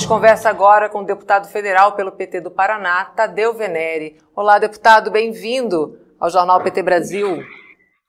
[0.00, 4.16] gente conversa agora com o deputado federal pelo PT do Paraná, Tadeu Venere.
[4.34, 7.44] Olá, deputado, bem-vindo ao Jornal PT Brasil.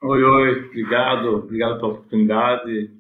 [0.02, 2.92] Oi, oi, obrigado, obrigado pela oportunidade.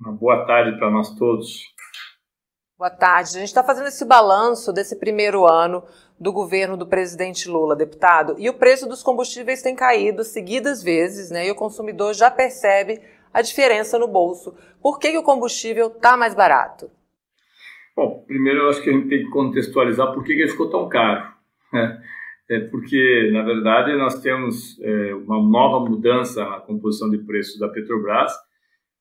[0.00, 1.64] Uma boa tarde para nós todos.
[2.78, 3.36] Boa tarde.
[3.36, 5.84] A gente está fazendo esse balanço desse primeiro ano
[6.18, 11.30] do governo do presidente Lula, deputado, e o preço dos combustíveis tem caído seguidas vezes,
[11.30, 11.46] né?
[11.46, 13.02] E o consumidor já percebe
[13.34, 14.54] a diferença no bolso.
[14.80, 16.90] Por que, que o combustível está mais barato?
[17.96, 20.88] Bom, primeiro eu acho que a gente tem que contextualizar por que, ele ficou tão
[20.88, 21.32] caro.
[21.72, 22.02] Né?
[22.50, 27.68] É porque, na verdade, nós temos é, uma nova mudança na composição de preços da
[27.68, 28.32] Petrobras,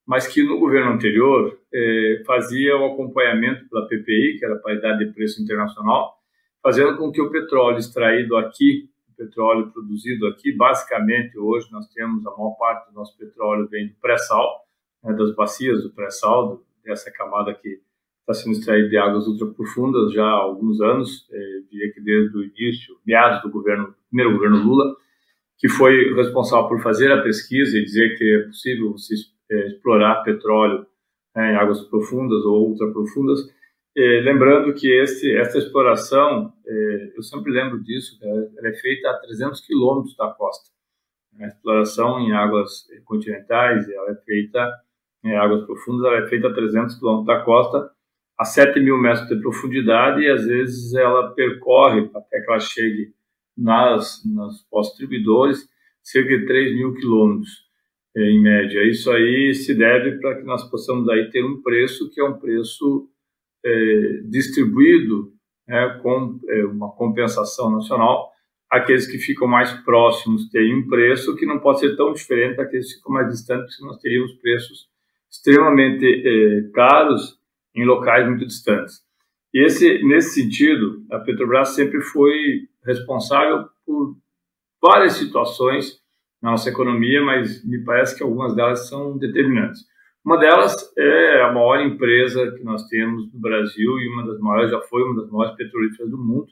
[0.06, 5.06] mas que no governo anterior é, fazia o acompanhamento pela PPI, que era a paridade
[5.06, 6.16] de preço internacional,
[6.62, 12.26] fazendo com que o petróleo extraído aqui, o petróleo produzido aqui, basicamente hoje nós temos
[12.26, 14.66] a maior parte do nosso petróleo vem do pré-sal,
[15.04, 17.82] né, das bacias do pré-sal, dessa camada que
[18.24, 22.44] está sendo extraído de águas ultraprofundas já há alguns anos, é, diria que desde o
[22.44, 24.96] início, meados do governo, primeiro governo Lula,
[25.58, 29.14] que foi responsável por fazer a pesquisa e dizer que é possível você
[29.52, 30.86] é, explorar petróleo
[31.36, 33.40] é, em águas profundas ou ultraprofundas.
[33.96, 39.20] É, lembrando que esse, essa exploração, é, eu sempre lembro disso, ela é feita a
[39.20, 40.72] 300 quilômetros da costa.
[41.40, 44.70] A exploração em águas continentais, ela é feita
[45.24, 47.93] em águas profundas, ela é feita a 300 quilômetros da costa,
[48.44, 53.14] a 7 mil metros de profundidade e às vezes ela percorre até que ela chegue
[53.58, 55.66] nas, nas pós-distribuidores
[56.02, 57.66] cerca de 3 mil quilômetros
[58.18, 58.84] eh, em média.
[58.84, 62.38] Isso aí se deve para que nós possamos aí ter um preço que é um
[62.38, 63.08] preço
[63.66, 65.32] é, distribuído
[65.66, 68.30] né, com é, uma compensação nacional.
[68.70, 72.92] Aqueles que ficam mais próximos têm um preço que não pode ser tão diferente daqueles
[72.92, 74.90] que ficam mais distantes, porque nós teríamos preços
[75.32, 77.42] extremamente caros
[77.76, 79.02] em locais muito distantes.
[79.54, 84.16] Esse, nesse sentido, a Petrobras sempre foi responsável por
[84.82, 86.02] várias situações
[86.42, 89.82] na nossa economia, mas me parece que algumas delas são determinantes.
[90.26, 94.72] Uma delas é a maior empresa que nós temos no Brasil e uma das maiores,
[94.72, 96.48] já foi uma das maiores petrolíferas do mundo.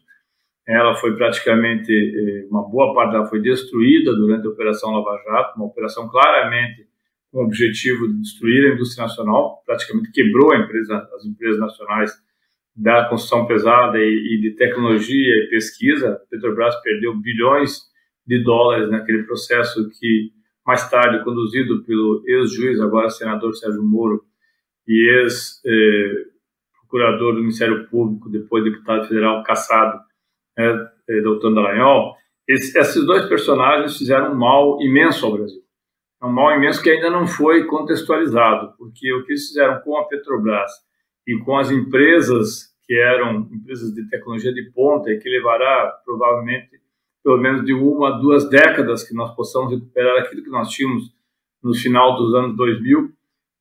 [0.68, 5.58] Ela foi praticamente, eh, uma boa parte dela foi destruída durante a Operação Lava Jato,
[5.58, 6.88] uma operação claramente
[7.32, 12.12] com o objetivo de destruir a indústria nacional, praticamente quebrou a empresa, as empresas nacionais
[12.76, 16.22] da construção pesada e, e de tecnologia e pesquisa.
[16.30, 17.90] Petrobras perdeu bilhões
[18.28, 20.34] de dólares naquele processo que,
[20.66, 24.26] mais tarde, conduzido pelo ex-juiz, agora senador Sérgio Moro,
[24.88, 30.00] e ex-procurador do Ministério Público, depois deputado federal caçado,
[30.58, 30.90] né,
[31.24, 32.16] doutor Dallagnol,
[32.48, 35.62] esses dois personagens fizeram um mal imenso ao Brasil
[36.22, 39.98] é um mal imenso que ainda não foi contextualizado, porque o que eles fizeram com
[39.98, 40.72] a Petrobras
[41.28, 46.80] e com as empresas que eram empresas de tecnologia de ponta e que levará provavelmente
[47.24, 51.12] pelo menos de uma a duas décadas que nós possamos recuperar aquilo que nós tínhamos
[51.64, 53.12] no final dos anos 2000,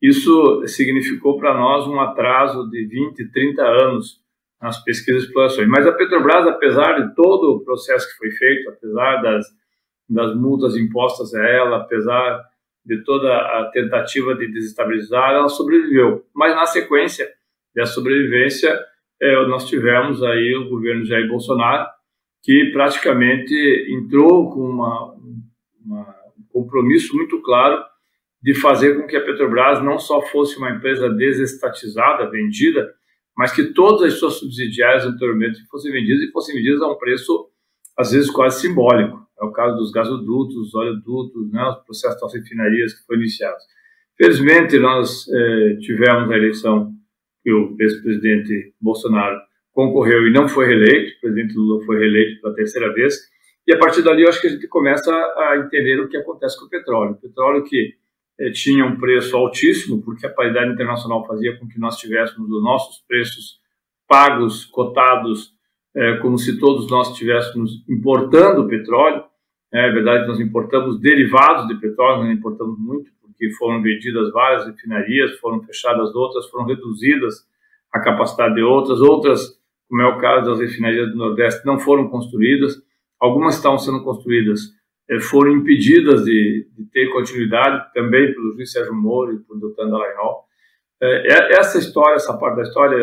[0.02, 4.20] isso significou para nós um atraso de 20, 30 anos
[4.60, 5.68] nas pesquisas e explorações.
[5.68, 9.46] Mas a Petrobras, apesar de todo o processo que foi feito, apesar das,
[10.08, 12.49] das multas impostas a ela, apesar
[12.90, 16.26] de toda a tentativa de desestabilizar, ela sobreviveu.
[16.34, 17.28] Mas na sequência
[17.72, 18.76] dessa sobrevivência,
[19.22, 21.88] é, nós tivemos aí o governo Jair Bolsonaro,
[22.42, 23.54] que praticamente
[23.90, 25.14] entrou com uma,
[25.84, 27.80] uma, um compromisso muito claro
[28.42, 32.92] de fazer com que a Petrobras não só fosse uma empresa desestatizada, vendida,
[33.36, 37.48] mas que todas as suas subsidiárias anteriormente fossem vendidas e fossem vendidas a um preço,
[37.96, 39.24] às vezes, quase simbólico.
[39.40, 43.62] É o caso dos gasodutos, os oleodutos, né, os processos das refinarias que foram iniciados.
[44.16, 46.92] Felizmente, nós eh, tivemos a eleição
[47.42, 49.40] que o ex-presidente Bolsonaro
[49.72, 53.14] concorreu e não foi reeleito, o presidente Lula foi reeleito pela terceira vez,
[53.66, 56.58] e a partir dali eu acho que a gente começa a entender o que acontece
[56.58, 57.12] com o petróleo.
[57.12, 57.94] O petróleo que
[58.38, 62.62] eh, tinha um preço altíssimo, porque a paridade internacional fazia com que nós tivéssemos os
[62.62, 63.58] nossos preços
[64.06, 65.52] pagos, cotados,
[65.94, 69.24] eh, como se todos nós estivéssemos importando petróleo,
[69.72, 75.38] é verdade nós importamos derivados de petróleo, não importamos muito, porque foram vendidas várias refinarias,
[75.38, 77.48] foram fechadas outras, foram reduzidas
[77.92, 79.58] a capacidade de outras, outras,
[79.88, 82.80] como é o caso das refinarias do Nordeste, não foram construídas,
[83.18, 84.60] algumas estão sendo construídas,
[85.08, 89.88] eh, foram impedidas de, de, ter continuidade também pelo juiz Sérgio Moro e por Doutor
[89.88, 90.44] Dallagnol.
[91.02, 92.96] É, essa história, essa parte da história,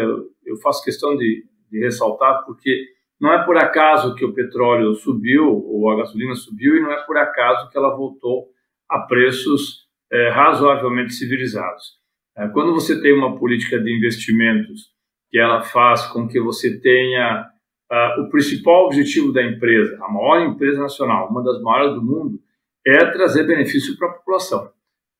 [0.45, 5.47] eu faço questão de, de ressaltar, porque não é por acaso que o petróleo subiu,
[5.47, 8.47] ou a gasolina subiu, e não é por acaso que ela voltou
[8.89, 11.97] a preços é, razoavelmente civilizados.
[12.37, 14.95] É, quando você tem uma política de investimentos
[15.29, 17.49] que ela faz com que você tenha
[17.91, 22.39] uh, o principal objetivo da empresa, a maior empresa nacional, uma das maiores do mundo,
[22.85, 24.71] é trazer benefício para a população.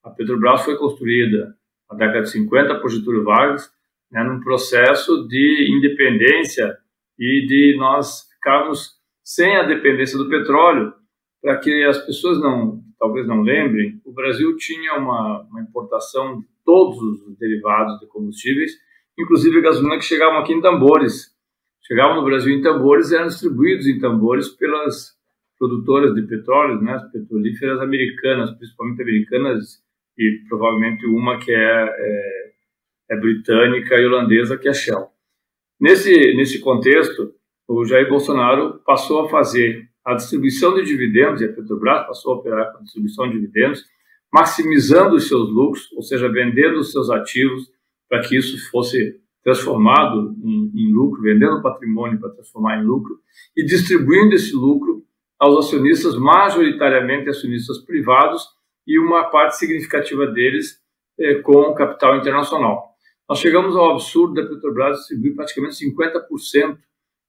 [0.03, 1.55] A Petrobras foi construída
[1.89, 3.69] na década de 50 por Getúlio Vargas,
[4.09, 6.77] né, num processo de independência
[7.19, 10.93] e de nós ficarmos sem a dependência do petróleo,
[11.41, 16.45] para que as pessoas não, talvez não lembrem, o Brasil tinha uma, uma importação de
[16.65, 18.71] todos os derivados de combustíveis,
[19.17, 21.35] inclusive gasolina que chegavam aqui em tambores.
[21.85, 25.17] Chegavam no Brasil em tambores e eram distribuídos em tambores pelas
[25.57, 29.81] produtoras de petróleo, né, as petrolíferas americanas, principalmente americanas
[30.17, 32.51] e provavelmente uma que é, é,
[33.11, 35.16] é britânica e holandesa, que é a Shell.
[35.79, 37.33] Nesse, nesse contexto,
[37.67, 42.37] o Jair Bolsonaro passou a fazer a distribuição de dividendos, e a Petrobras passou a
[42.37, 43.83] operar com a distribuição de dividendos,
[44.31, 47.69] maximizando os seus lucros, ou seja, vendendo os seus ativos
[48.09, 53.19] para que isso fosse transformado em, em lucro, vendendo patrimônio para transformar em lucro
[53.55, 55.03] e distribuindo esse lucro
[55.39, 58.43] aos acionistas, majoritariamente acionistas privados,
[58.87, 60.79] e uma parte significativa deles
[61.19, 62.96] eh, com capital internacional.
[63.29, 66.77] Nós chegamos ao absurdo da Petrobras distribuir praticamente 50%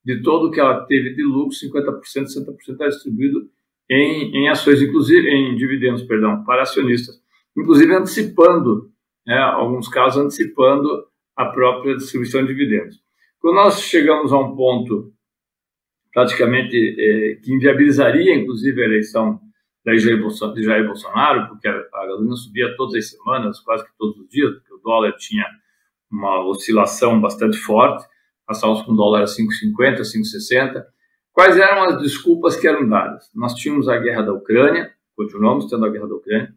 [0.05, 3.51] de todo o que ela teve de lucro, 50%, 60% é distribuído
[3.91, 7.21] em, em ações, inclusive em dividendos, perdão, para acionistas,
[7.57, 8.93] inclusive antecipando,
[9.27, 11.07] né, alguns casos antecipando
[11.37, 13.03] a própria distribuição de dividendos.
[13.41, 15.13] Quando nós chegamos a um ponto
[16.13, 19.41] praticamente é, que inviabilizaria, inclusive, a eleição
[19.85, 20.19] da Jair
[20.55, 24.53] de Jair Bolsonaro, porque a gasolina subia todas as semanas, quase que todos os dias,
[24.55, 25.45] porque o dólar tinha
[26.11, 28.05] uma oscilação bastante forte,
[28.49, 30.85] nós estávamos com dólar a 5,50, 5,60.
[31.33, 33.31] Quais eram as desculpas que eram dadas?
[33.35, 36.55] Nós tínhamos a guerra da Ucrânia, continuamos tendo a guerra da Ucrânia,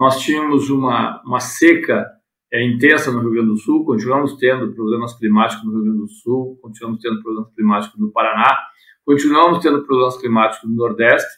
[0.00, 2.06] nós tínhamos uma, uma seca
[2.52, 6.08] é, intensa no Rio Grande do Sul, continuamos tendo problemas climáticos no Rio Grande do
[6.08, 8.58] Sul, continuamos tendo problemas climáticos no Paraná,
[9.04, 11.30] continuamos tendo problemas climáticos no Nordeste.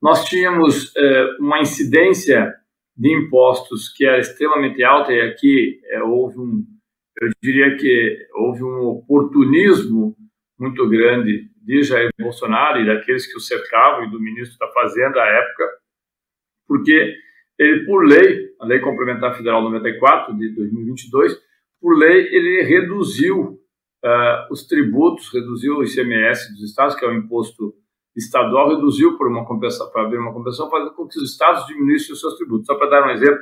[0.00, 2.54] Nós tínhamos é, uma incidência
[2.96, 6.64] de impostos que era extremamente alta, e aqui é, houve um,
[7.20, 10.16] eu diria que houve um oportunismo
[10.58, 15.22] muito grande de Jair Bolsonaro e daqueles que o cercavam e do ministro da Fazenda
[15.22, 15.64] à época,
[16.66, 17.14] porque
[17.58, 21.40] ele, por lei, a Lei Complementar Federal 94 de 2022,
[21.80, 23.60] por lei, ele reduziu
[24.04, 27.74] uh, os tributos, reduziu o ICMS dos estados, que é o imposto
[28.16, 32.12] estadual, reduziu por uma compensação, para haver uma compensação, fazendo com que os estados diminuíssem
[32.12, 32.66] os seus tributos.
[32.66, 33.38] Só para dar um exemplo,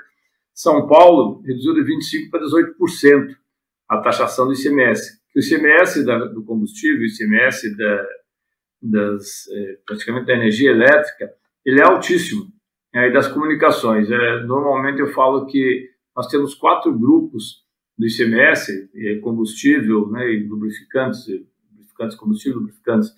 [0.55, 3.37] São Paulo reduziu de 25% para 18%
[3.93, 5.21] a taxação do ICMS.
[5.35, 8.07] O ICMS da, do combustível, o ICMS da,
[8.83, 11.33] das, é, praticamente da energia elétrica,
[11.65, 12.53] ele é altíssimo.
[12.95, 14.11] É, e das comunicações.
[14.11, 17.63] É, normalmente eu falo que nós temos quatro grupos
[17.97, 21.27] do ICMS, é, combustível né, e lubrificantes,
[21.71, 23.11] lubrificantes combustível, lubrificantes,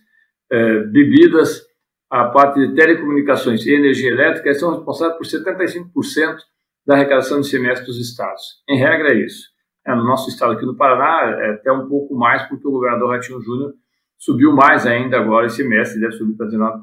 [0.50, 1.62] é, bebidas,
[2.08, 6.36] a parte de telecomunicações e energia elétrica são responsáveis por 75%
[6.86, 8.62] da arrecadação do ICMS dos estados.
[8.68, 9.53] Em regra é isso.
[9.86, 13.10] É, no nosso estado aqui no Paraná, é até um pouco mais, porque o governador
[13.10, 13.74] Ratinho Júnior
[14.18, 16.80] subiu mais ainda agora esse ICMS, deve subir para 19%.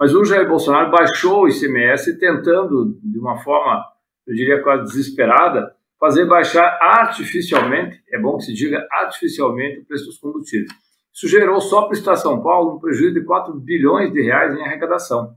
[0.00, 3.84] Mas o Jair Bolsonaro baixou o ICMS tentando, de uma forma,
[4.26, 10.06] eu diria quase desesperada, fazer baixar artificialmente, é bom que se diga artificialmente, o preço
[10.06, 10.70] dos combustíveis.
[11.12, 14.20] Isso gerou só para o Estado de São Paulo um prejuízo de 4 bilhões de
[14.22, 15.34] reais em arrecadação.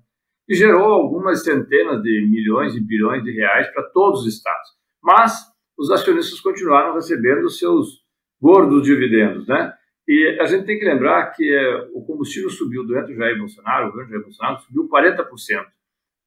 [0.49, 4.69] E gerou algumas centenas de milhões e bilhões de reais para todos os estados.
[5.03, 5.45] Mas
[5.77, 8.03] os acionistas continuaram recebendo seus
[8.41, 9.73] gordos dividendos, né?
[10.07, 13.87] E a gente tem que lembrar que é, o combustível subiu durante o Jair Bolsonaro,
[13.87, 15.65] o governo Jair Bolsonaro subiu 40%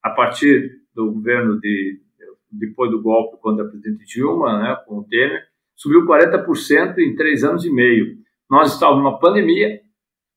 [0.02, 2.00] a partir do governo de
[2.50, 5.44] depois do golpe contra a presidente Dilma, né, com o Temer,
[5.76, 8.16] subiu 40% em três anos e meio.
[8.50, 9.80] Nós estávamos numa pandemia,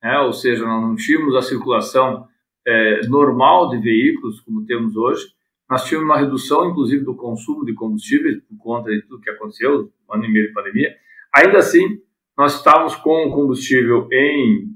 [0.01, 2.27] né, ou seja, nós não tínhamos a circulação
[2.65, 5.25] é, normal de veículos como temos hoje,
[5.73, 9.91] nós tivemos uma redução, inclusive, do consumo de combustíveis por conta de tudo que aconteceu,
[10.07, 10.95] um ano e meio de pandemia.
[11.35, 11.99] Ainda assim,
[12.37, 14.67] nós estávamos com o combustível em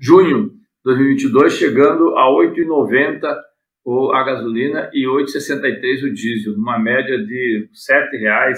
[0.00, 3.36] junho de 2022 chegando a 8,90
[4.14, 8.54] a gasolina e 8,63 o diesel, numa média de R$ 7,00,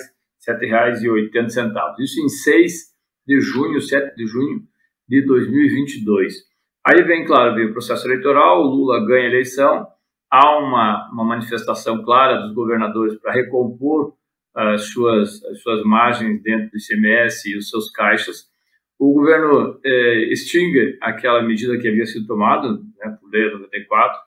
[0.47, 1.73] R$ 7,80.
[1.99, 2.73] Isso em 6
[3.26, 4.62] de junho, 7 de junho
[5.09, 6.35] de 2022.
[6.87, 9.87] Aí vem, claro, vem o processo eleitoral, o Lula ganha a eleição,
[10.31, 14.15] há uma, uma manifestação clara dos governadores para recompor
[14.55, 18.49] as suas, as suas margens dentro do ICMS e os seus caixas.
[18.99, 24.19] O governo eh, extingue aquela medida que havia sido tomada né, por lei 94.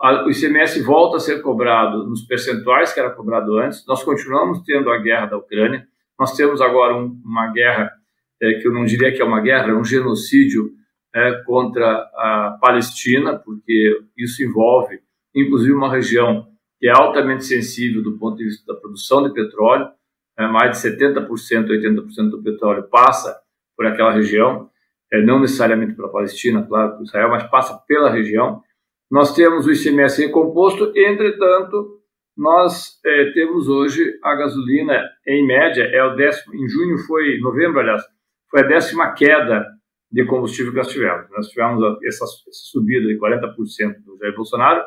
[0.00, 3.86] A, o ICMS volta a ser cobrado nos percentuais que era cobrado antes.
[3.86, 5.86] Nós continuamos tendo a guerra da Ucrânia.
[6.18, 7.92] Nós temos agora um, uma guerra
[8.42, 10.70] é, que eu não diria que é uma guerra, é um genocídio
[11.14, 15.00] é, contra a Palestina, porque isso envolve,
[15.36, 16.46] inclusive, uma região
[16.78, 19.88] que é altamente sensível do ponto de vista da produção de petróleo,
[20.38, 23.38] é, mais de 70%, 80% do petróleo passa
[23.76, 24.68] por aquela região,
[25.12, 28.62] é, não necessariamente pela Palestina, claro, por Israel, mas passa pela região.
[29.10, 32.00] Nós temos o ICMS recomposto, entretanto,
[32.36, 37.80] nós é, temos hoje a gasolina, em média, é o décimo, em junho foi, novembro,
[37.80, 38.02] aliás,
[38.50, 39.64] foi a décima queda
[40.10, 41.30] de combustível que nós tivemos.
[41.30, 44.82] Nós tivemos essa, essa subida de 40% do Jair Bolsonaro,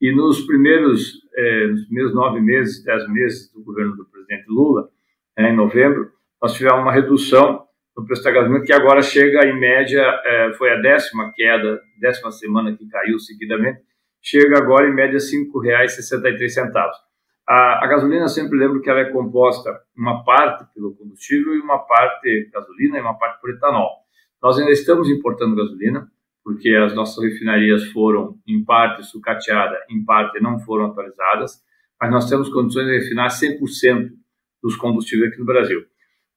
[0.00, 4.88] e nos primeiros, é, nos primeiros nove meses, dez meses do governo do presidente Lula,
[5.36, 9.58] é, em novembro, nós tivemos uma redução no preço da gasolina, que agora chega, em
[9.58, 13.80] média, é, foi a décima queda, décima semana que caiu seguidamente,
[14.22, 16.72] chega agora, em média, R$ 5,63.
[17.48, 21.78] A, a gasolina, sempre lembro que ela é composta, uma parte pelo combustível e uma
[21.78, 23.90] parte gasolina e uma parte por etanol.
[24.40, 26.08] Nós ainda estamos importando gasolina,
[26.48, 31.62] porque as nossas refinarias foram, em parte, sucateadas, em parte não foram atualizadas,
[32.00, 34.08] mas nós temos condições de refinar 100%
[34.62, 35.80] dos combustíveis aqui no Brasil.
[35.80, 35.84] O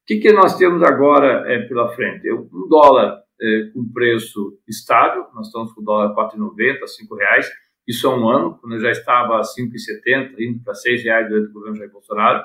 [0.06, 2.30] que, que nós temos agora é, pela frente?
[2.30, 6.80] Um dólar é, com preço estável, nós estamos com o dólar 4,90, R$
[7.18, 7.50] reais.
[7.88, 11.52] isso há um ano, quando eu já estava a 5,70, indo para R$ reais durante
[11.52, 12.44] o governo Jair Bolsonaro.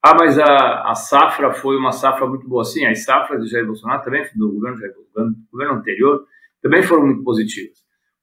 [0.00, 2.64] Ah, mas a, a safra foi uma safra muito boa.
[2.64, 6.28] Sim, as safras do Jair Bolsonaro também, do governo, do governo anterior,
[6.62, 7.78] também foram muito positivas.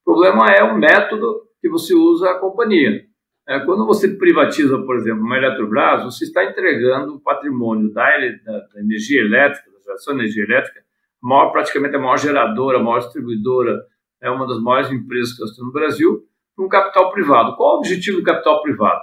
[0.06, 3.04] O problema é o método que você usa a companhia.
[3.48, 8.06] É, quando você privatiza, por exemplo, uma Eletrobras, você está entregando o patrimônio da,
[8.46, 10.82] da, da, energia elétrica, da geração de energia elétrica,
[11.22, 13.76] maior, praticamente a maior geradora, a maior distribuidora,
[14.22, 16.24] é uma das maiores empresas que nós temos no Brasil,
[16.56, 17.56] para um capital privado.
[17.56, 19.02] Qual o objetivo do capital privado?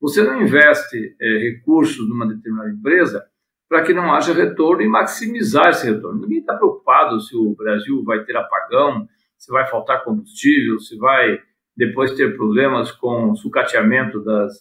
[0.00, 3.24] Você não investe é, recursos numa determinada empresa
[3.72, 6.20] para que não haja retorno e maximizar esse retorno.
[6.20, 11.38] Ninguém está preocupado se o Brasil vai ter apagão, se vai faltar combustível, se vai
[11.74, 14.52] depois ter problemas com o sucateamento das,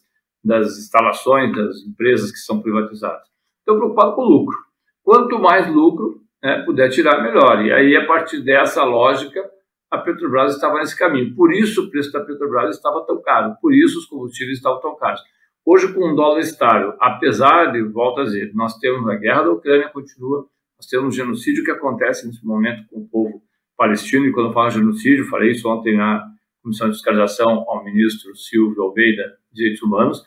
[0.41, 3.27] das instalações das empresas que são privatizadas.
[3.59, 4.57] Estou preocupado com o lucro.
[5.03, 7.65] Quanto mais lucro né, puder tirar, melhor.
[7.65, 9.43] E aí, a partir dessa lógica,
[9.91, 11.35] a Petrobras estava nesse caminho.
[11.35, 14.95] Por isso o preço da Petrobras estava tão caro, por isso os combustíveis estavam tão
[14.95, 15.19] caros.
[15.63, 19.51] Hoje, com um dólar estável, apesar de, volto a dizer, nós temos a guerra da
[19.51, 23.43] Ucrânia continua, nós temos um genocídio que acontece nesse momento com o povo
[23.77, 26.27] palestino, e quando eu falo genocídio, falei isso ontem na
[26.63, 30.23] Comissão de Fiscalização ao ministro Silvio Almeida, Direitos Humanos,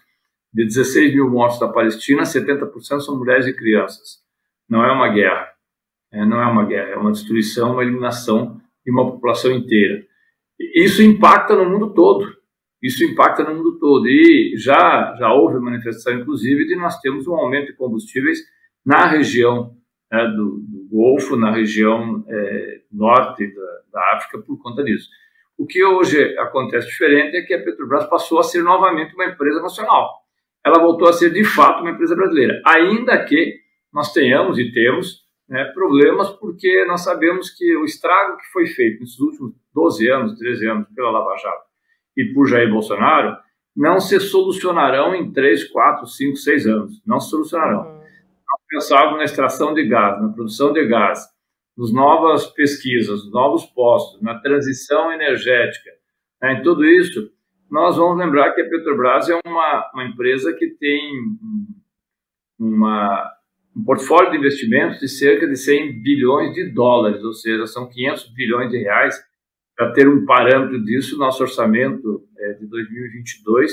[0.53, 4.23] de 16 mil mortos da Palestina, 70% são mulheres e crianças.
[4.69, 5.49] Não é uma guerra,
[6.13, 10.07] é, não é uma guerra, é uma destruição, uma eliminação de uma população inteira.
[10.77, 12.44] Isso impacta no mundo todo
[12.85, 14.07] isso impacta no mundo todo.
[14.07, 18.39] E já, já houve manifestação, inclusive, de nós termos um aumento de combustíveis
[18.85, 19.75] na região
[20.13, 25.09] né, do, do, Golfo, na região é, norte da, da, África, por conta disso.
[25.57, 29.63] O que hoje acontece diferente é que a Petrobras passou a ser novamente uma empresa
[29.63, 30.11] nacional.
[30.65, 32.61] Ela voltou a ser, de fato, uma empresa brasileira.
[32.67, 33.61] Ainda que
[33.93, 39.01] nós tenhamos e temos né, problemas, porque nós sabemos que o estrago que foi feito
[39.01, 41.64] nesses últimos 12 anos, 13 anos, pela Lava Jato,
[42.17, 43.37] e por Jair Bolsonaro
[43.77, 47.03] não se solucionarão em 3, 4, 5, 6 anos.
[47.05, 47.81] Não se solucionarão.
[47.81, 47.95] Uhum.
[47.97, 51.21] Nós pensávamos na extração de gás, na produção de gás,
[51.77, 55.91] nas novas pesquisas, nos novos postos, na transição energética,
[56.41, 57.33] né, em tudo isso,
[57.71, 61.01] nós vamos lembrar que a Petrobras é uma, uma empresa que tem
[62.59, 63.29] uma,
[63.77, 68.33] um portfólio de investimentos de cerca de 100 bilhões de dólares, ou seja, são 500
[68.35, 69.21] bilhões de reais
[69.77, 73.73] para ter um parâmetro disso, nosso orçamento é, de 2022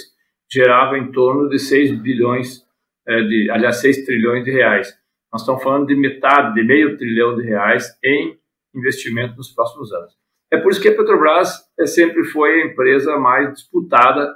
[0.51, 2.65] gerava em torno de 6 bilhões,
[3.07, 4.93] é, de, aliás, 6 trilhões de reais.
[5.31, 8.37] Nós estamos falando de metade, de meio trilhão de reais em
[8.75, 10.13] investimento nos próximos anos.
[10.51, 14.29] É por isso que a Petrobras é, sempre foi a empresa mais disputada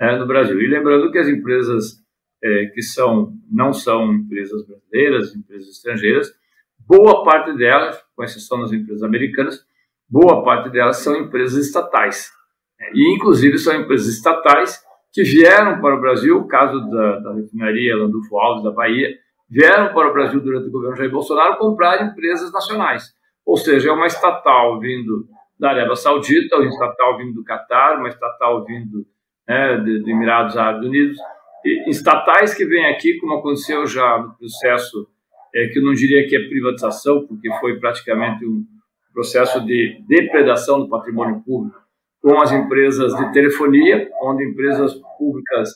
[0.00, 0.60] é, no Brasil.
[0.60, 2.00] E lembrando que as empresas
[2.42, 6.32] é, que são não são empresas brasileiras, empresas estrangeiras,
[6.78, 9.64] boa parte delas, com exceção das empresas americanas,
[10.10, 12.30] boa parte delas são empresas estatais.
[12.78, 12.90] Né?
[12.94, 17.96] E, inclusive, são empresas estatais que vieram para o Brasil, o caso da, da refinaria
[17.96, 19.08] Landulfo Alves, da Bahia,
[19.48, 23.12] vieram para o Brasil durante o governo Jair Bolsonaro comprar empresas nacionais.
[23.44, 25.26] Ou seja, é uma estatal vindo
[25.58, 29.04] da Arábia Saudita, uma estatal vindo do Catar, uma estatal vindo
[29.48, 31.18] né, dos Emirados Árabes Unidos,
[31.64, 35.06] e estatais que vêm aqui, como aconteceu já no processo,
[35.54, 38.64] é, que eu não diria que é privatização, porque foi praticamente um,
[39.12, 41.78] processo de depredação do patrimônio público
[42.22, 45.70] com as empresas de telefonia, onde empresas públicas,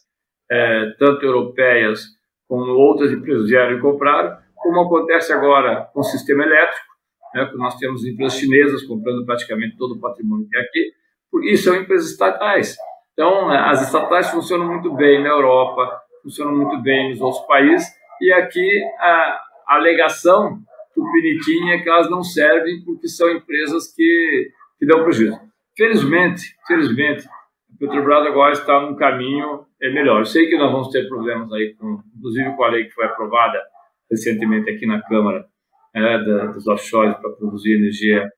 [0.50, 2.05] é, tanto europeias
[2.47, 6.87] como outras empresas vieram e compraram, como acontece agora com o sistema elétrico,
[7.35, 10.93] né, que nós temos empresas chinesas comprando praticamente todo o patrimônio que é aqui,
[11.50, 12.76] e são empresas estatais.
[13.12, 17.88] Então, as estatais funcionam muito bem na Europa, funcionam muito bem nos outros países,
[18.21, 20.59] e aqui a alegação
[20.96, 25.38] do Piniquim é que elas não servem porque são empresas que, que dão prejuízo.
[25.76, 30.20] Felizmente, felizmente, a Petrobras agora está num caminho é melhor.
[30.20, 33.04] Eu sei que nós vamos ter problemas aí, com, inclusive com a lei que foi
[33.04, 33.60] aprovada
[34.10, 35.46] recentemente aqui na Câmara,
[35.94, 38.28] é, da, dos offshores para produzir energia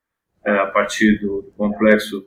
[0.45, 2.23] é, a partir do, do, complexo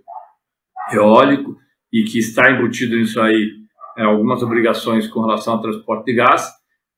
[0.93, 1.57] eólico
[1.93, 3.51] e que está embutido nisso aí
[3.97, 6.49] é, algumas obrigações com relação ao transporte de gás.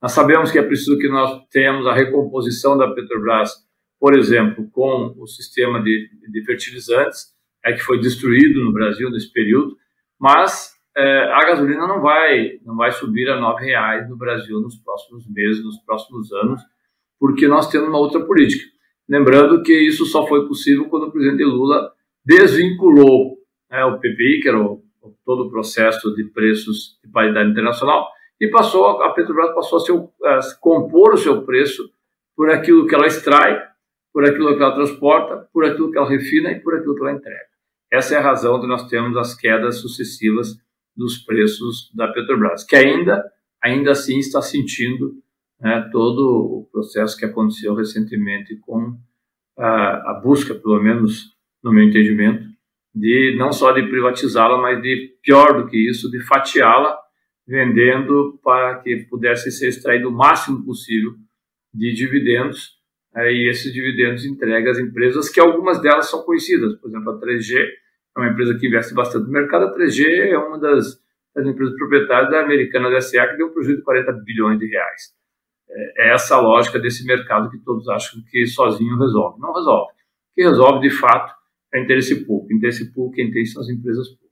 [0.02, 3.52] Nós sabemos que é preciso que nós tenhamos a recomposição da Petrobras,
[4.00, 7.26] por exemplo, com o sistema de, de fertilizantes,
[7.64, 9.76] é, que foi destruído no Brasil nesse período,
[10.18, 14.76] mas é, a gasolina não vai, não vai subir a R$ reais no Brasil nos
[14.76, 16.60] próximos meses, nos próximos anos,
[17.20, 18.64] porque nós temos uma outra política.
[19.08, 21.92] Lembrando que isso só foi possível quando o presidente Lula
[22.24, 23.36] desvinculou
[23.70, 24.82] né, o PPI, que era o,
[25.24, 28.08] todo o processo de preços de paridade internacional,
[28.42, 29.92] e passou a Petrobras passou a, ser,
[30.24, 31.88] a compor o seu preço
[32.34, 33.62] por aquilo que ela extrai,
[34.12, 37.12] por aquilo que ela transporta, por aquilo que ela refina e por aquilo que ela
[37.12, 37.46] entrega.
[37.88, 40.56] Essa é a razão de nós termos as quedas sucessivas
[40.96, 43.24] dos preços da Petrobras, que ainda,
[43.62, 45.14] ainda assim está sentindo
[45.60, 48.98] né, todo o processo que aconteceu recentemente com
[49.56, 52.44] a, a busca, pelo menos no meu entendimento,
[52.92, 56.98] de não só de privatizá-la, mas de pior do que isso, de fatiá-la
[57.46, 61.12] vendendo para que pudesse ser extraído o máximo possível
[61.74, 62.80] de dividendos,
[63.14, 66.74] é, e esses dividendos entregue às empresas, que algumas delas são conhecidas.
[66.76, 67.58] Por exemplo, a 3G
[68.16, 69.66] é uma empresa que investe bastante no mercado.
[69.66, 70.98] A 3G é uma das,
[71.34, 74.66] das empresas proprietárias da americana da SA, que deu um prejuízo de 40 bilhões de
[74.66, 75.14] reais.
[75.68, 79.40] É, é essa a lógica desse mercado que todos acham que sozinho resolve.
[79.40, 79.92] Não resolve.
[79.92, 81.34] O que resolve, de fato,
[81.74, 82.54] é interesse público.
[82.54, 84.31] Interesse público quem tem são as empresas públicas.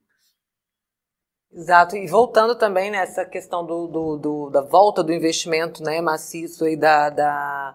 [1.52, 6.64] Exato, e voltando também nessa questão do, do, do, da volta do investimento né, maciço
[6.64, 7.74] aí da, da,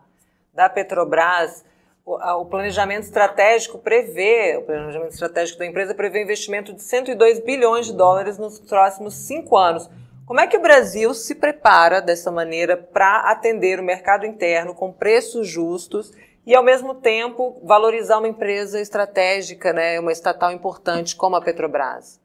[0.53, 1.65] da Petrobras,
[2.05, 7.87] o, o, planejamento estratégico prevê, o planejamento estratégico da empresa prevê investimento de 102 bilhões
[7.87, 9.89] de dólares nos próximos cinco anos.
[10.25, 14.89] Como é que o Brasil se prepara dessa maneira para atender o mercado interno com
[14.89, 16.13] preços justos
[16.45, 22.23] e, ao mesmo tempo, valorizar uma empresa estratégica, né, uma estatal importante como a Petrobras?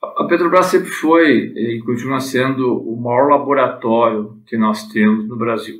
[0.00, 5.76] A Petrobras sempre foi e continua sendo o maior laboratório que nós temos no Brasil.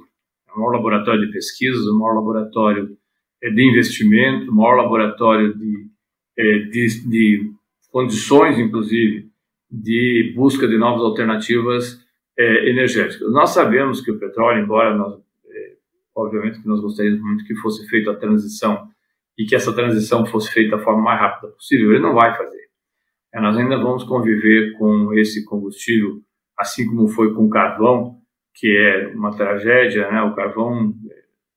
[0.48, 2.96] É o maior laboratório de pesquisa, o maior laboratório
[3.40, 5.86] é, de investimento, o maior laboratório de,
[6.36, 7.52] é, de, de
[7.92, 9.30] condições, inclusive,
[9.70, 12.04] de busca de novas alternativas
[12.36, 13.30] é, energéticas.
[13.32, 15.14] Nós sabemos que o petróleo, embora nós,
[16.16, 18.88] obviamente que nós gostaríamos muito que fosse feita a transição
[19.38, 22.57] e que essa transição fosse feita da forma mais rápida possível, ele não vai fazer.
[23.32, 26.20] É, nós ainda vamos conviver com esse combustível,
[26.58, 28.18] assim como foi com o carvão,
[28.54, 30.22] que é uma tragédia, né?
[30.22, 31.14] O carvão é,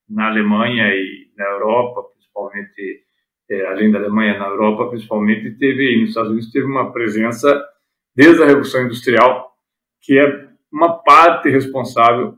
[0.10, 3.04] na Alemanha e na Europa, principalmente,
[3.50, 7.64] é, além da Alemanha, na Europa, principalmente, teve, nos Estados Unidos, teve uma presença
[8.16, 9.52] desde a Revolução Industrial,
[10.02, 12.38] que é uma parte responsável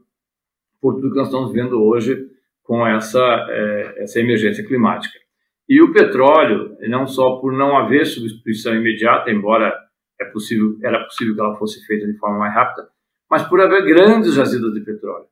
[0.81, 2.27] por tudo que nós estamos vendo hoje
[2.61, 3.19] com essa,
[3.49, 5.22] é, essa emergência climática.
[5.67, 9.73] E o petróleo, não só por não haver substituição imediata, embora
[10.19, 12.87] é possível, era possível que ela fosse feita de forma mais rápida,
[13.29, 15.25] mas por haver grandes jazidas de petróleo.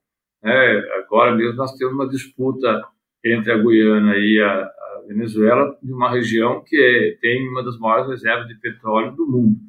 [0.44, 2.84] É, agora mesmo nós temos uma disputa
[3.24, 7.78] entre a Guiana e a, a Venezuela de uma região que é, tem uma das
[7.78, 9.60] maiores reservas de petróleo do mundo.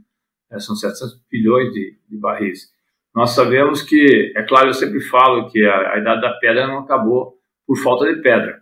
[0.50, 2.70] É, são 700 bilhões de, de, barris.
[3.14, 6.78] Nós sabemos que, é claro, eu sempre falo que a, a idade da pedra não
[6.78, 7.34] acabou
[7.66, 8.61] por falta de pedra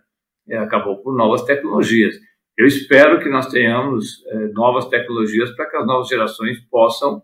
[0.51, 2.15] acabou por novas tecnologias.
[2.57, 7.21] Eu espero que nós tenhamos é, novas tecnologias para que as novas gerações possam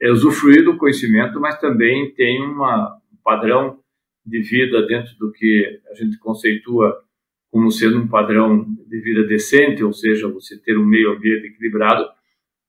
[0.00, 3.80] é, usufruir do conhecimento, mas também tenham um padrão
[4.24, 7.02] de vida dentro do que a gente conceitua
[7.50, 12.08] como sendo um padrão de vida decente, ou seja, você ter um meio ambiente equilibrado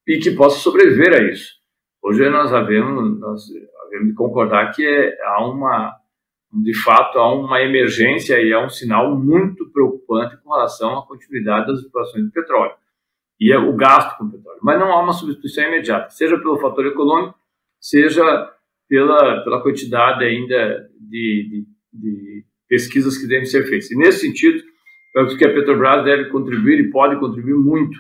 [0.08, 1.60] e que possa sobreviver a isso.
[2.02, 3.44] Hoje nós havemos, nós
[3.86, 5.99] havemos de concordar que é, há uma
[6.52, 11.68] de fato há uma emergência e é um sinal muito preocupante com relação à continuidade
[11.68, 12.74] das explorações de petróleo
[13.40, 14.60] e é o gasto com petróleo.
[14.62, 17.36] Mas não há uma substituição imediata, seja pelo fator econômico,
[17.80, 18.52] seja
[18.88, 23.90] pela, pela quantidade ainda de, de, de pesquisas que devem ser feitas.
[23.92, 24.62] E nesse sentido,
[25.16, 27.98] eu acho que a Petrobras deve contribuir e pode contribuir muito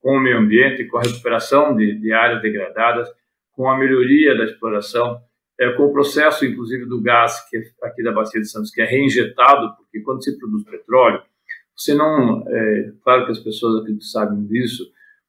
[0.00, 3.08] com o meio ambiente, com a recuperação de, de áreas degradadas,
[3.52, 5.20] com a melhoria da exploração
[5.60, 8.84] é, com o processo, inclusive, do gás que aqui da Bacia de Santos, que é
[8.84, 11.22] reinjetado, porque quando se produz petróleo,
[11.76, 14.84] você não, é, claro que as pessoas aqui sabem disso,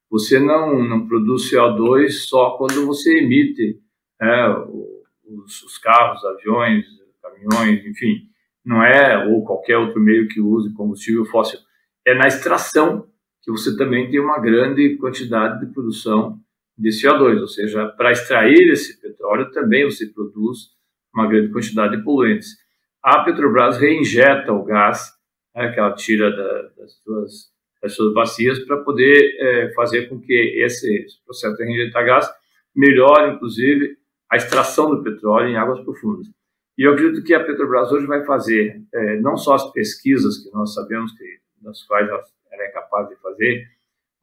[0.10, 3.80] você não, não produz CO2 só quando você emite
[4.22, 4.50] é,
[5.26, 6.86] os, os, carros, aviões,
[7.22, 8.30] caminhões, enfim,
[8.64, 11.60] não é, ou qualquer outro meio que use combustível fóssil,
[12.06, 13.08] é na extração
[13.42, 16.40] que você também tem uma grande quantidade de produção
[16.78, 20.72] de CO2, ou seja, para extrair esse petróleo também você produz
[21.14, 22.50] uma grande quantidade de poluentes.
[23.02, 25.12] A Petrobras reinjeta o gás
[25.56, 27.32] né, que ela tira da, das, suas,
[27.82, 30.34] das suas bacias para poder é, fazer com que
[30.64, 32.30] esse, processo de reinjetar gás
[32.76, 33.98] melhore, inclusive,
[34.32, 36.28] a extração do petróleo em águas profundas.
[36.76, 40.52] E eu acredito que a Petrobras hoje vai fazer é, não só as pesquisas que
[40.52, 41.24] nós sabemos que
[41.62, 43.68] das quais ela é capaz de fazer,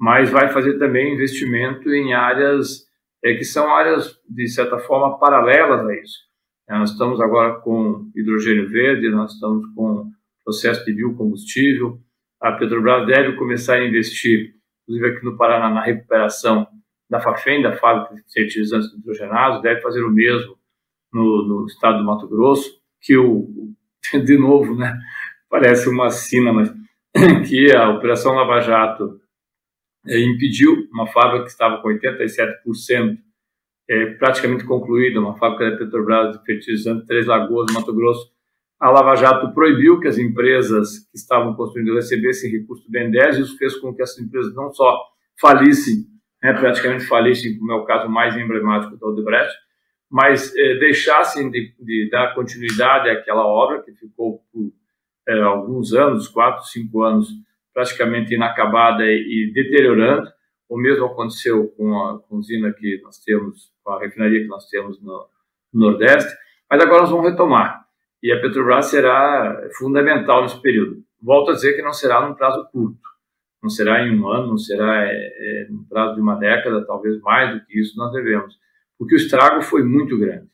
[0.01, 2.89] mas vai fazer também investimento em áreas
[3.23, 6.19] é, que são áreas, de certa forma, paralelas a isso.
[6.69, 10.11] É, nós estamos agora com hidrogênio verde, nós estamos com
[10.43, 12.01] processo de biocombustível.
[12.41, 16.67] A Petrobras deve começar a investir, inclusive aqui no Paraná, na recuperação
[17.11, 20.57] da FAFEM, da fábrica de fertilizantes nitrogenados, deve fazer o mesmo
[21.13, 22.71] no, no estado do Mato Grosso,
[23.03, 23.75] que o,
[24.25, 24.97] de novo, né,
[25.51, 26.73] parece uma sina, mas
[27.47, 29.20] que a Operação Lava Jato
[30.07, 33.19] impediu uma fábrica que estava com 87%
[33.89, 38.31] é, praticamente concluída, uma fábrica da Petrobras de fertilizante Três Lagoas, Mato Grosso.
[38.79, 43.41] A Lava Jato proibiu que as empresas que estavam construindo recebessem recurso do BNDES e
[43.43, 44.97] isso fez com que essas empresas não só
[45.39, 46.07] falissem,
[46.43, 49.53] né, praticamente falissem, como é o caso mais emblemático da Odebrecht,
[50.11, 54.73] mas é, deixassem de, de, dar continuidade àquela obra que ficou por
[55.29, 57.29] é, alguns anos, quatro, cinco anos,
[57.73, 60.29] praticamente inacabada e, deteriorando.
[60.69, 64.49] O mesmo aconteceu com a, com a usina que nós temos, com a refinaria que
[64.49, 65.27] nós temos no,
[65.73, 66.33] no Nordeste,
[66.71, 67.85] mas agora nós vamos retomar.
[68.23, 71.03] E a Petrobras será fundamental nesse período.
[71.21, 73.01] Volto a dizer que não será num prazo curto,
[73.63, 77.21] não será em um ano, não será é, é, no prazo de uma década, talvez
[77.21, 78.59] mais do que isso nós devemos,
[78.99, 80.49] porque o estrago foi muito grande.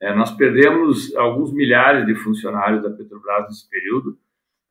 [0.00, 4.18] É, nós perdemos alguns milhares de funcionários da Petrobras nesse período,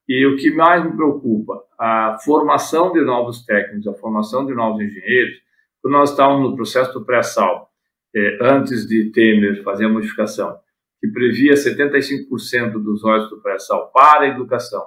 [0.07, 4.81] e o que mais me preocupa, a formação de novos técnicos, a formação de novos
[4.81, 5.35] engenheiros.
[5.81, 7.69] Quando nós estávamos no processo do pré-sal,
[8.15, 10.57] eh, antes de Temer fazer a modificação,
[10.99, 14.85] que previa 75% dos royalties do pré-sal para a educação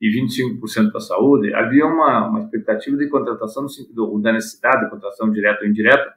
[0.00, 4.84] e 25% para a saúde, havia uma, uma expectativa de contratação, no sentido da necessidade
[4.84, 6.12] de contratação direta ou indireta,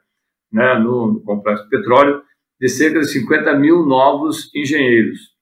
[0.52, 2.22] né, no, no complexo petróleo,
[2.60, 5.37] de cerca de 50 mil novos engenheiros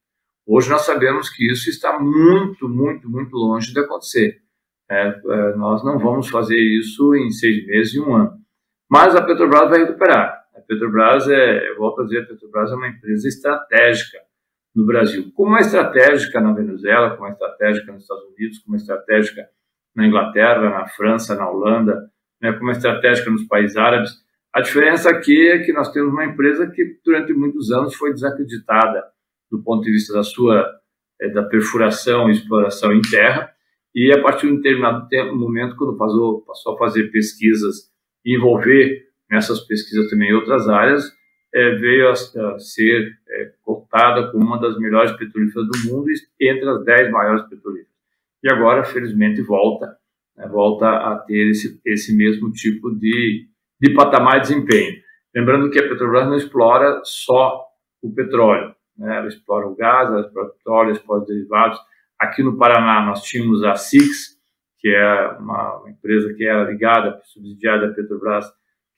[0.47, 4.41] Hoje nós sabemos que isso está muito, muito, muito longe de acontecer.
[4.89, 8.33] É, é, nós não vamos fazer isso em seis meses e um ano.
[8.87, 10.45] Mas a Petrobras vai recuperar.
[10.55, 14.19] A Petrobras é, eu volto a dizer, a Petrobras é uma empresa estratégica
[14.75, 15.31] no Brasil.
[15.33, 19.49] Como é estratégica na Venezuela, como é estratégica nos Estados Unidos, como é estratégica
[19.95, 24.11] na Inglaterra, na França, na Holanda, né, como é estratégica nos países árabes.
[24.53, 29.14] A diferença aqui é que nós temos uma empresa que durante muitos anos foi desacreditada
[29.51, 30.65] do ponto de vista da sua
[31.21, 33.49] é, da perfuração e exploração em terra.
[33.93, 37.89] E a partir de um determinado tempo, momento quando passou, passou a fazer pesquisas
[38.25, 41.03] e envolver nessas pesquisas também outras áreas
[41.53, 46.07] é, veio a, a ser é, cotada como uma das melhores petrolíferas do mundo
[46.41, 47.95] entre as dez maiores petrolíferas.
[48.43, 49.97] E agora felizmente volta
[50.37, 53.47] né, volta a ter esse, esse mesmo tipo de,
[53.79, 55.01] de patamar de desempenho.
[55.33, 57.65] Lembrando que a Petrobras não explora só
[58.01, 59.17] o petróleo né?
[59.17, 61.79] ela explora o gás, ela explora o petróleo, explora os derivados.
[62.19, 64.35] Aqui no Paraná nós tínhamos a SIX,
[64.79, 68.45] que é uma, empresa que era ligada, subsidiada da Petrobras,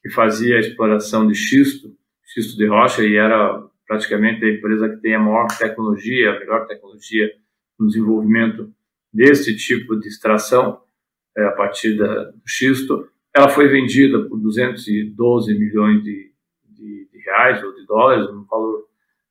[0.01, 4.97] que fazia a exploração de xisto, xisto de rocha, e era praticamente a empresa que
[4.97, 7.31] tem a maior tecnologia, a melhor tecnologia
[7.79, 8.71] no desenvolvimento
[9.13, 10.81] desse tipo de extração
[11.37, 13.07] é, a partir da, do xisto.
[13.33, 16.33] Ela foi vendida por 212 milhões de,
[16.65, 18.86] de, de reais ou de dólares, um valor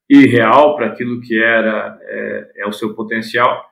[0.09, 3.65] irreal para aquilo que era é, é, o seu potencial.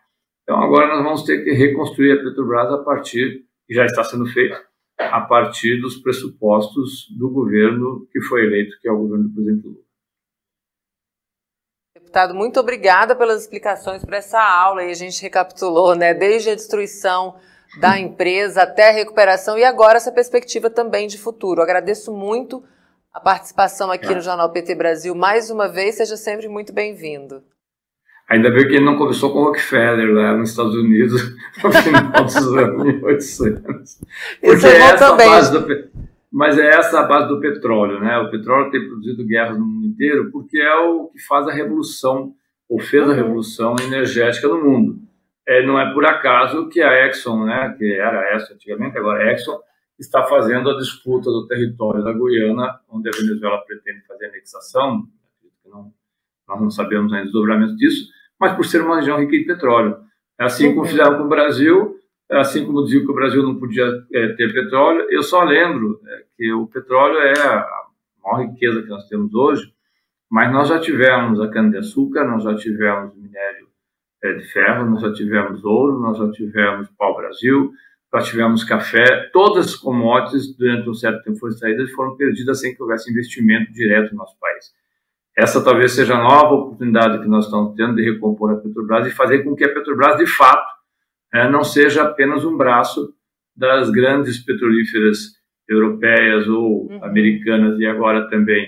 [0.44, 4.26] Então agora nós vamos ter que reconstruir a Petrobras a partir, que já está sendo
[4.28, 4.56] feito,
[5.00, 9.66] a partir dos pressupostos do governo que foi eleito, que é o governo do presidente
[9.66, 9.86] Lula.
[11.96, 16.56] Deputado, muito obrigada pelas explicações para essa aula e a gente recapitulou, né, desde a
[16.56, 17.36] destruição
[17.80, 21.62] da empresa até a recuperação e agora essa perspectiva também de futuro.
[21.62, 22.64] Agradeço muito
[23.16, 24.16] a participação aqui é.
[24.16, 25.96] no Jornal PT Brasil mais uma vez.
[25.96, 27.42] Seja sempre muito bem-vindo.
[28.30, 31.22] Ainda bem que ele não começou com Rockefeller lá nos Estados Unidos
[31.64, 34.00] no final dos anos 1800.
[34.42, 35.30] Porque Isso é essa também.
[35.30, 35.66] Base do,
[36.30, 38.18] mas é essa a base do petróleo, né?
[38.18, 42.34] O petróleo tem produzido guerras no mundo inteiro porque é o que faz a revolução,
[42.68, 43.14] ou fez a uhum.
[43.14, 45.00] revolução energética no mundo.
[45.48, 49.36] É, não é por acaso que a Exxon, né, que era essa antigamente, agora é
[49.36, 49.58] Exxon,
[50.00, 55.08] está fazendo a disputa do território da Guiana, onde a Venezuela pretende fazer anexação.
[55.66, 55.94] Não,
[56.48, 59.98] nós não sabemos ainda os dobramentos disso, mas por ser uma região rica em petróleo.
[60.40, 60.88] É assim como uhum.
[60.88, 61.96] fizeram com o Brasil,
[62.30, 66.02] é assim como diziam que o Brasil não podia é, ter petróleo, eu só lembro
[66.06, 67.86] é, que o petróleo é a
[68.24, 69.74] maior riqueza que nós temos hoje,
[70.30, 73.68] mas nós já tivemos a cana-de-açúcar, nós já tivemos minério
[74.24, 77.72] é, de ferro, nós já tivemos ouro, nós já tivemos pau-brasil,
[78.14, 82.60] já tivemos café, todas as commodities durante um certo tempo foram extraídas e foram perdidas
[82.60, 84.74] sem que houvesse investimento direto no nosso país.
[85.38, 89.12] Essa talvez seja a nova oportunidade que nós estamos tendo de recompor a Petrobras e
[89.12, 90.66] fazer com que a Petrobras, de fato,
[91.34, 93.14] é, não seja apenas um braço
[93.56, 95.36] das grandes petrolíferas
[95.68, 97.04] europeias ou uhum.
[97.04, 98.66] americanas e agora também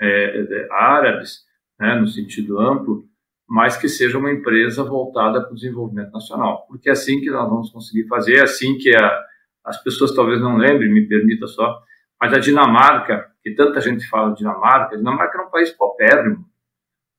[0.00, 1.40] é, árabes,
[1.78, 3.04] né, no sentido amplo,
[3.48, 6.66] mas que seja uma empresa voltada para o desenvolvimento nacional.
[6.68, 9.20] Porque é assim que nós vamos conseguir fazer, é assim que a,
[9.64, 11.80] as pessoas talvez não lembrem, me permita só,
[12.20, 16.44] mas a Dinamarca, que tanta gente fala de Dinamarca, a Dinamarca é um país paupérrimo.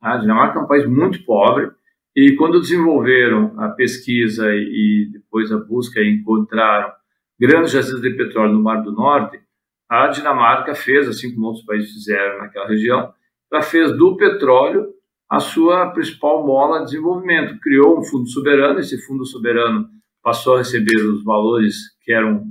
[0.02, 0.14] Tá?
[0.14, 1.72] A Dinamarca é um país muito pobre,
[2.16, 6.92] e quando desenvolveram a pesquisa e depois a busca e encontraram
[7.40, 9.40] grandes jazidas de petróleo no Mar do Norte,
[9.88, 13.14] a Dinamarca fez, assim como outros países fizeram naquela região,
[13.52, 14.97] ela fez do petróleo
[15.30, 17.60] a sua principal mola de desenvolvimento.
[17.60, 19.88] Criou um fundo soberano, esse fundo soberano
[20.24, 22.46] passou a receber os valores que eram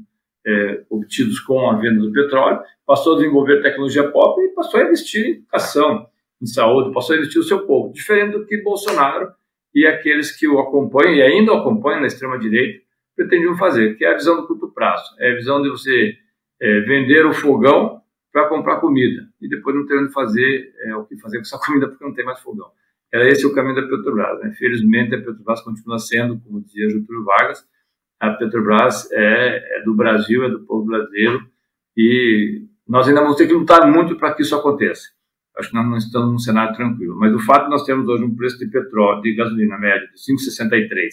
[0.47, 4.85] é, obtidos com a venda do petróleo, passou a desenvolver tecnologia pop e passou a
[4.85, 6.07] investir em educação,
[6.41, 9.33] em saúde, passou a investir no seu povo, diferente do que Bolsonaro
[9.75, 12.87] e aqueles que o acompanham e ainda o acompanham na extrema-direita
[13.17, 16.15] pretendiam fazer, que é a visão do curto prazo, é a visão de você
[16.61, 17.96] é, vender o fogão
[18.37, 21.57] para comprar comida e depois não ter onde fazer é, o que fazer com essa
[21.65, 22.71] comida porque não tem mais fogão.
[23.11, 24.41] Era esse o caminho da Petrobras.
[24.41, 24.53] Né?
[24.59, 27.67] Felizmente, a Petrobras continua sendo, como dizia Getúlio Vargas,
[28.21, 31.47] a Petrobras é, é, do Brasil, é do povo brasileiro,
[31.97, 35.09] e nós ainda vamos ter que lutar muito para que isso aconteça.
[35.57, 37.17] Acho que nós não estamos num cenário tranquilo.
[37.17, 40.21] Mas o fato de nós termos hoje um preço de petróleo, de gasolina média, de
[40.21, 41.09] 5,63,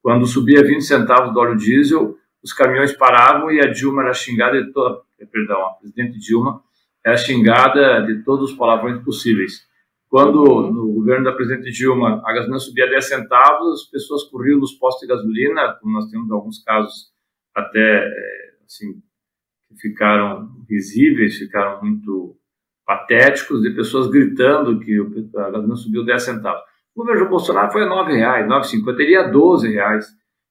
[0.00, 4.62] quando subia 20 centavos do óleo diesel, os caminhões paravam e a Dilma era xingada
[4.62, 6.62] de toda, perdão, a presidente Dilma
[7.04, 9.66] era xingada de todos os palavrões possíveis.
[10.08, 10.72] Quando uhum.
[10.72, 15.08] no governo da presidente Dilma a gasolina subia 10 centavos, as pessoas corriam nos postos
[15.08, 17.10] de gasolina, como nós temos alguns casos
[17.54, 18.92] até eh, assim
[19.68, 22.36] que ficaram risíveis, ficaram muito
[22.84, 24.98] patéticos de pessoas gritando que
[25.36, 26.62] a gasolina subiu 10 centavos.
[26.94, 30.06] O governo Bolsonaro foi a 9 reais, 9,50, iria a 12 reais,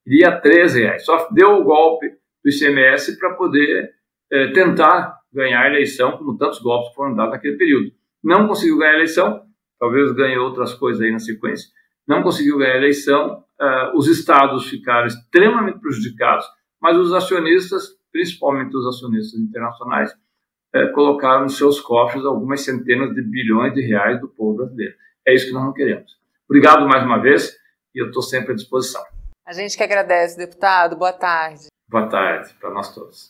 [0.07, 1.05] iria a 13 reais.
[1.05, 2.10] Só deu o golpe
[2.43, 3.91] do ICMS para poder
[4.32, 7.91] é, tentar ganhar a eleição, como tantos golpes foram dados naquele período.
[8.24, 9.44] Não conseguiu ganhar a eleição,
[9.80, 11.70] talvez ganhe outras coisas aí na sequência,
[12.08, 16.46] não conseguiu ganhar a eleição, uh, os estados ficaram extremamente prejudicados,
[16.82, 23.22] mas os acionistas, principalmente os acionistas internacionais, uh, colocaram nos seus cofres algumas centenas de
[23.22, 24.96] bilhões de reais do povo brasileiro.
[25.28, 26.12] É isso que nós não queremos.
[26.50, 27.56] Obrigado mais uma vez
[27.96, 29.04] e eu estou sempre à disposição.
[29.46, 30.96] A gente que agradece, deputado.
[30.96, 31.67] Boa tarde.
[31.89, 33.30] Boa tarde para nós todos.